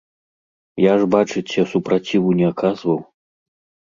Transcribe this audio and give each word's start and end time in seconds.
Я 0.83 0.93
ж 1.01 1.09
бачыце, 1.15 1.67
супраціву 1.75 2.29
не 2.41 2.45
аказваў. 2.51 2.99